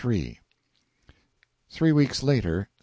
[1.69, 2.71] Three weeks later.